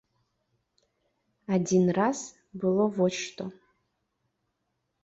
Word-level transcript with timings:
Адзін 1.57 1.83
раз 1.99 2.17
было 2.65 2.83
вось 2.97 3.19
што. 3.27 3.43